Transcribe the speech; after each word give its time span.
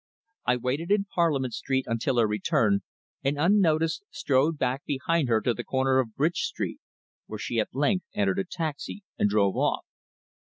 I 0.47 0.55
waited 0.57 0.89
in 0.89 1.05
Parliament 1.13 1.53
Street 1.53 1.85
until 1.87 2.17
her 2.17 2.25
return, 2.25 2.79
and 3.23 3.37
unnoticed 3.37 4.03
strode 4.09 4.57
back 4.57 4.83
behind 4.83 5.29
her 5.29 5.39
to 5.41 5.53
the 5.53 5.63
corner 5.63 5.99
of 5.99 6.15
Bridge 6.15 6.39
Street, 6.41 6.79
where 7.27 7.37
she 7.37 7.59
at 7.59 7.75
length 7.75 8.05
entered 8.15 8.39
a 8.39 8.43
taxi 8.43 9.03
and 9.19 9.29
drove 9.29 9.55
off. 9.55 9.85